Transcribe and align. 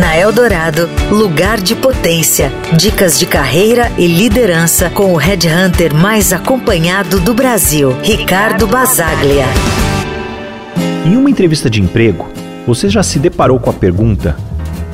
Na 0.00 0.16
Eldorado, 0.16 0.88
lugar 1.10 1.60
de 1.60 1.74
potência. 1.76 2.50
Dicas 2.74 3.18
de 3.18 3.26
carreira 3.26 3.92
e 3.98 4.06
liderança 4.06 4.88
com 4.88 5.12
o 5.12 5.16
headhunter 5.16 5.94
mais 5.94 6.32
acompanhado 6.32 7.20
do 7.20 7.34
Brasil, 7.34 7.94
Ricardo 8.02 8.66
Basaglia. 8.66 9.44
Em 11.04 11.18
uma 11.18 11.28
entrevista 11.28 11.68
de 11.68 11.82
emprego, 11.82 12.26
você 12.66 12.88
já 12.88 13.02
se 13.02 13.18
deparou 13.18 13.60
com 13.60 13.68
a 13.68 13.74
pergunta: 13.74 14.38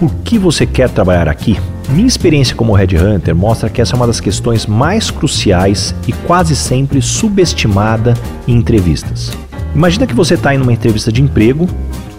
por 0.01 0.13
que 0.25 0.41
você 0.41 0.67
quer 0.67 0.89
trabalhar 0.89 1.29
aqui? 1.29 1.57
Minha 1.89 2.09
experiência 2.09 2.57
como 2.57 2.73
headhunter 2.73 3.33
mostra 3.33 3.71
que 3.71 3.81
essa 3.81 3.95
é 3.95 3.97
uma 3.97 4.09
das 4.09 4.19
questões 4.19 4.67
mais 4.67 5.09
cruciais 5.09 5.95
e 6.09 6.13
quase 6.13 6.57
sempre 6.57 7.01
subestimada 7.01 8.13
em 8.49 8.55
entrevistas. 8.55 9.31
Imagina 9.73 10.05
que 10.05 10.15
você 10.15 10.35
está 10.35 10.53
em 10.53 10.61
uma 10.61 10.73
entrevista 10.73 11.13
de 11.13 11.23
emprego, 11.23 11.69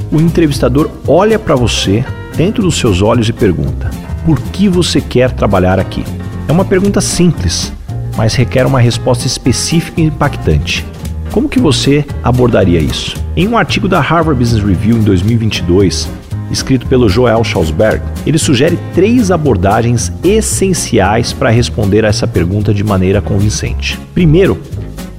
o 0.09 0.21
entrevistador 0.21 0.89
olha 1.05 1.37
para 1.37 1.53
você 1.53 2.05
dentro 2.37 2.61
dos 2.61 2.77
seus 2.77 3.01
olhos 3.01 3.27
e 3.27 3.33
pergunta: 3.33 3.89
Por 4.23 4.39
que 4.39 4.69
você 4.69 5.01
quer 5.01 5.31
trabalhar 5.31 5.79
aqui? 5.79 6.03
É 6.47 6.51
uma 6.51 6.63
pergunta 6.63 7.01
simples, 7.01 7.73
mas 8.15 8.35
requer 8.35 8.65
uma 8.65 8.79
resposta 8.79 9.25
específica 9.25 9.99
e 9.99 10.05
impactante. 10.05 10.85
Como 11.31 11.49
que 11.49 11.59
você 11.59 12.05
abordaria 12.23 12.79
isso? 12.79 13.17
Em 13.35 13.47
um 13.47 13.57
artigo 13.57 13.87
da 13.87 13.99
Harvard 13.99 14.39
Business 14.39 14.63
Review 14.63 14.97
em 14.97 15.01
2022, 15.01 16.09
escrito 16.49 16.87
pelo 16.87 17.09
Joel 17.09 17.43
Schausberg, 17.43 18.01
ele 18.25 18.37
sugere 18.37 18.79
três 18.93 19.29
abordagens 19.29 20.11
essenciais 20.23 21.33
para 21.33 21.49
responder 21.49 22.05
a 22.05 22.07
essa 22.07 22.25
pergunta 22.25 22.73
de 22.73 22.83
maneira 22.83 23.21
convincente. 23.21 23.99
Primeiro, 24.13 24.57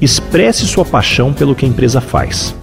expresse 0.01 0.67
sua 0.67 0.85
paixão 0.85 1.33
pelo 1.33 1.55
que 1.55 1.67
a 1.67 1.69
empresa 1.69 2.01
faz. 2.01 2.55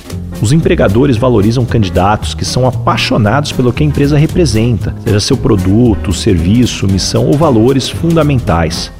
Os 0.42 0.52
empregadores 0.52 1.18
valorizam 1.18 1.66
candidatos 1.66 2.34
que 2.34 2.44
são 2.44 2.68
apaixonados 2.68 3.52
pelo 3.52 3.72
que 3.72 3.84
a 3.84 3.86
empresa 3.86 4.18
representa, 4.18 4.94
seja 5.04 5.20
seu 5.20 5.38
produto, 5.38 6.14
serviço, 6.14 6.88
missão 6.88 7.26
ou 7.26 7.34
valores 7.34 7.90
fundamentais. 7.90 8.92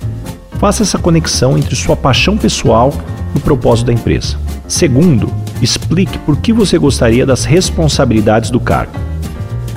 Faça 0.58 0.84
essa 0.84 0.98
conexão 0.98 1.58
entre 1.58 1.76
sua 1.76 1.96
paixão 1.96 2.38
pessoal 2.38 2.94
e 3.34 3.38
o 3.38 3.42
propósito 3.42 3.88
da 3.88 3.94
empresa. 3.94 4.38
Segundo, 4.68 5.30
explique 5.62 6.18
por 6.20 6.38
que 6.38 6.54
você 6.54 6.78
gostaria 6.78 7.26
das 7.26 7.44
responsabilidades 7.44 8.50
do 8.50 8.60
cargo. 8.60 8.94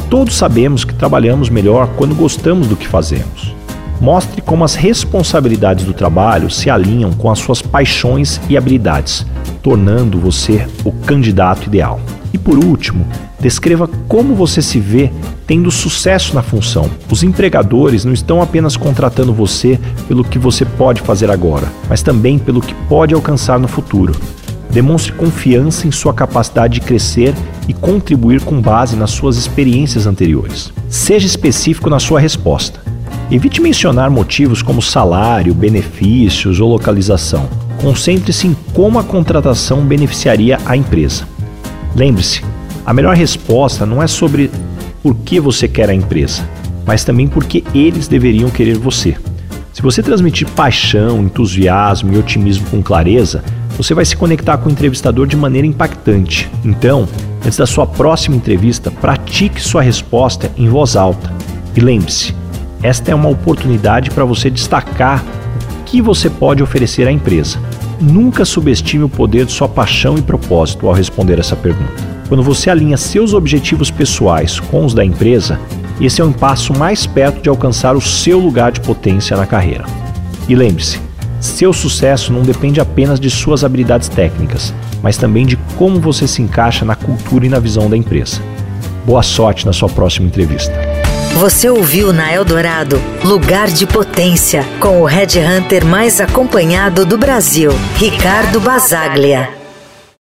Todos 0.08 0.36
sabemos 0.36 0.84
que 0.84 0.94
trabalhamos 0.94 1.50
melhor 1.50 1.88
quando 1.96 2.14
gostamos 2.14 2.66
do 2.66 2.76
que 2.76 2.86
fazemos. 2.86 3.54
Mostre 4.00 4.40
como 4.40 4.64
as 4.64 4.74
responsabilidades 4.74 5.84
do 5.84 5.92
trabalho 5.92 6.50
se 6.50 6.70
alinham 6.70 7.12
com 7.12 7.30
as 7.30 7.38
suas 7.40 7.60
paixões 7.60 8.40
e 8.48 8.56
habilidades, 8.56 9.26
tornando 9.62 10.18
você 10.18 10.66
o 10.84 10.92
candidato 10.92 11.66
ideal. 11.66 12.00
E 12.32 12.38
por 12.38 12.62
último, 12.62 13.06
descreva 13.40 13.88
como 14.06 14.34
você 14.34 14.62
se 14.62 14.78
vê 14.78 15.10
tendo 15.46 15.70
sucesso 15.70 16.34
na 16.34 16.42
função. 16.42 16.90
Os 17.10 17.22
empregadores 17.22 18.04
não 18.04 18.12
estão 18.12 18.42
apenas 18.42 18.76
contratando 18.76 19.32
você 19.32 19.80
pelo 20.06 20.22
que 20.22 20.38
você 20.38 20.64
pode 20.64 21.00
fazer 21.00 21.30
agora, 21.30 21.66
mas 21.88 22.02
também 22.02 22.38
pelo 22.38 22.60
que 22.60 22.74
pode 22.88 23.14
alcançar 23.14 23.58
no 23.58 23.66
futuro. 23.66 24.14
Demonstre 24.70 25.12
confiança 25.12 25.88
em 25.88 25.90
sua 25.90 26.12
capacidade 26.12 26.74
de 26.74 26.80
crescer 26.82 27.34
e 27.66 27.72
contribuir 27.72 28.42
com 28.42 28.60
base 28.60 28.94
nas 28.94 29.10
suas 29.10 29.36
experiências 29.36 30.06
anteriores. 30.06 30.70
Seja 30.88 31.26
específico 31.26 31.88
na 31.88 31.98
sua 31.98 32.20
resposta. 32.20 32.87
Evite 33.30 33.60
mencionar 33.60 34.10
motivos 34.10 34.62
como 34.62 34.80
salário, 34.80 35.52
benefícios 35.52 36.60
ou 36.60 36.70
localização. 36.70 37.46
Concentre-se 37.82 38.46
em 38.46 38.56
como 38.72 38.98
a 38.98 39.04
contratação 39.04 39.84
beneficiaria 39.84 40.58
a 40.64 40.74
empresa. 40.74 41.28
Lembre-se, 41.94 42.42
a 42.86 42.94
melhor 42.94 43.14
resposta 43.14 43.84
não 43.84 44.02
é 44.02 44.06
sobre 44.06 44.50
por 45.02 45.14
que 45.14 45.38
você 45.38 45.68
quer 45.68 45.90
a 45.90 45.94
empresa, 45.94 46.42
mas 46.86 47.04
também 47.04 47.28
porque 47.28 47.62
eles 47.74 48.08
deveriam 48.08 48.48
querer 48.48 48.78
você. 48.78 49.14
Se 49.74 49.82
você 49.82 50.02
transmitir 50.02 50.48
paixão, 50.52 51.22
entusiasmo 51.22 52.14
e 52.14 52.18
otimismo 52.18 52.66
com 52.70 52.82
clareza, 52.82 53.44
você 53.76 53.92
vai 53.92 54.06
se 54.06 54.16
conectar 54.16 54.56
com 54.56 54.70
o 54.70 54.72
entrevistador 54.72 55.26
de 55.26 55.36
maneira 55.36 55.66
impactante. 55.66 56.50
Então, 56.64 57.06
antes 57.44 57.58
da 57.58 57.66
sua 57.66 57.86
próxima 57.86 58.36
entrevista, 58.36 58.90
pratique 58.90 59.60
sua 59.60 59.82
resposta 59.82 60.50
em 60.56 60.68
voz 60.68 60.96
alta. 60.96 61.30
E 61.76 61.80
lembre-se, 61.80 62.34
esta 62.82 63.10
é 63.10 63.14
uma 63.14 63.28
oportunidade 63.28 64.10
para 64.10 64.24
você 64.24 64.48
destacar 64.48 65.24
o 65.80 65.84
que 65.84 66.00
você 66.00 66.30
pode 66.30 66.62
oferecer 66.62 67.08
à 67.08 67.12
empresa. 67.12 67.58
Nunca 68.00 68.44
subestime 68.44 69.04
o 69.04 69.08
poder 69.08 69.46
de 69.46 69.52
sua 69.52 69.68
paixão 69.68 70.16
e 70.16 70.22
propósito 70.22 70.86
ao 70.86 70.94
responder 70.94 71.38
essa 71.38 71.56
pergunta. 71.56 71.94
Quando 72.28 72.42
você 72.42 72.70
alinha 72.70 72.96
seus 72.96 73.32
objetivos 73.34 73.90
pessoais 73.90 74.60
com 74.60 74.84
os 74.84 74.94
da 74.94 75.04
empresa, 75.04 75.58
esse 76.00 76.20
é 76.20 76.24
um 76.24 76.32
passo 76.32 76.72
mais 76.78 77.06
perto 77.06 77.40
de 77.40 77.48
alcançar 77.48 77.96
o 77.96 78.00
seu 78.00 78.38
lugar 78.38 78.70
de 78.70 78.80
potência 78.80 79.36
na 79.36 79.46
carreira. 79.46 79.84
E 80.48 80.54
lembre-se, 80.54 81.00
seu 81.40 81.72
sucesso 81.72 82.32
não 82.32 82.42
depende 82.42 82.80
apenas 82.80 83.18
de 83.18 83.30
suas 83.30 83.64
habilidades 83.64 84.08
técnicas, 84.08 84.72
mas 85.02 85.16
também 85.16 85.46
de 85.46 85.56
como 85.76 86.00
você 86.00 86.28
se 86.28 86.42
encaixa 86.42 86.84
na 86.84 86.94
cultura 86.94 87.46
e 87.46 87.48
na 87.48 87.58
visão 87.58 87.90
da 87.90 87.96
empresa. 87.96 88.40
Boa 89.04 89.22
sorte 89.22 89.66
na 89.66 89.72
sua 89.72 89.88
próxima 89.88 90.28
entrevista. 90.28 90.97
Você 91.34 91.68
ouviu 91.68 92.12
na 92.12 92.32
Eldorado 92.32 93.00
Lugar 93.22 93.68
de 93.68 93.86
Potência, 93.86 94.64
com 94.80 95.00
o 95.00 95.04
Red 95.04 95.38
Hunter 95.38 95.84
mais 95.84 96.20
acompanhado 96.20 97.04
do 97.06 97.16
Brasil, 97.16 97.70
Ricardo 97.96 98.60
Basaglia. 98.60 99.57